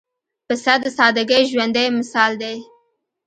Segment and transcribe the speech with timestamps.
[0.47, 2.57] پسه د سادګۍ ژوندى مثال دی.